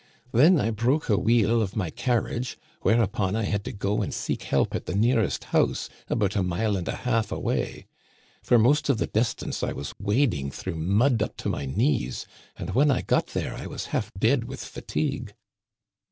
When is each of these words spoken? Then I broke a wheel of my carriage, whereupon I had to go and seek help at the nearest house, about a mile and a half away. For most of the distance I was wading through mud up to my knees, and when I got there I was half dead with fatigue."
Then 0.31 0.59
I 0.59 0.71
broke 0.71 1.09
a 1.09 1.17
wheel 1.19 1.61
of 1.61 1.75
my 1.75 1.91
carriage, 1.91 2.57
whereupon 2.81 3.35
I 3.35 3.43
had 3.43 3.63
to 3.65 3.71
go 3.71 4.01
and 4.01 4.11
seek 4.11 4.41
help 4.41 4.73
at 4.73 4.87
the 4.87 4.95
nearest 4.95 5.43
house, 5.53 5.89
about 6.07 6.35
a 6.35 6.41
mile 6.41 6.75
and 6.75 6.87
a 6.87 6.95
half 7.05 7.31
away. 7.31 7.85
For 8.41 8.57
most 8.57 8.89
of 8.89 8.97
the 8.97 9.05
distance 9.05 9.61
I 9.61 9.73
was 9.73 9.93
wading 9.99 10.49
through 10.53 10.77
mud 10.77 11.21
up 11.21 11.37
to 11.37 11.49
my 11.49 11.67
knees, 11.67 12.25
and 12.57 12.71
when 12.73 12.89
I 12.89 13.03
got 13.03 13.27
there 13.27 13.53
I 13.53 13.67
was 13.67 13.85
half 13.93 14.11
dead 14.17 14.45
with 14.45 14.63
fatigue." 14.65 15.35